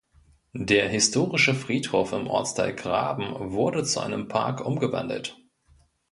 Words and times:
Der 0.55 0.89
historische 0.89 1.53
Friedhof 1.53 2.11
im 2.11 2.25
Ortsteil 2.25 2.73
Graben 2.73 3.51
wurde 3.51 3.83
zu 3.83 3.99
einem 3.99 4.27
Park 4.27 4.65
umgewandelt. 4.65 5.37